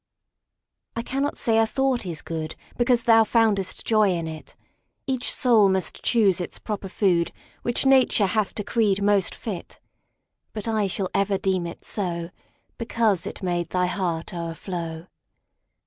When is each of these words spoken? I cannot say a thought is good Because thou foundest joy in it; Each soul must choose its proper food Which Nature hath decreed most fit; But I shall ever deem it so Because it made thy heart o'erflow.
I 0.95 1.03
cannot 1.03 1.37
say 1.37 1.59
a 1.59 1.67
thought 1.67 2.07
is 2.07 2.23
good 2.23 2.55
Because 2.75 3.03
thou 3.03 3.23
foundest 3.23 3.85
joy 3.85 4.09
in 4.09 4.25
it; 4.27 4.55
Each 5.05 5.31
soul 5.31 5.69
must 5.69 6.01
choose 6.01 6.41
its 6.41 6.57
proper 6.57 6.89
food 6.89 7.31
Which 7.61 7.85
Nature 7.85 8.25
hath 8.25 8.55
decreed 8.55 9.03
most 9.03 9.35
fit; 9.35 9.79
But 10.53 10.67
I 10.67 10.87
shall 10.87 11.11
ever 11.13 11.37
deem 11.37 11.67
it 11.67 11.85
so 11.85 12.31
Because 12.79 13.27
it 13.27 13.43
made 13.43 13.69
thy 13.69 13.85
heart 13.85 14.33
o'erflow. 14.33 15.05